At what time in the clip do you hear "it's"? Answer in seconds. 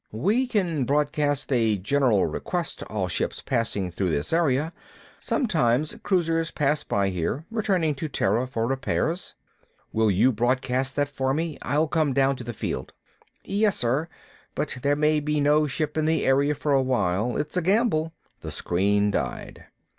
17.37-17.55